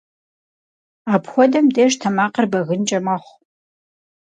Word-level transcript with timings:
Апхуэдэм 1.13 1.67
деж 1.75 1.93
тэмакъыр 2.01 2.45
бэгынкӏэ 2.51 2.99
мэхъу. 3.05 3.35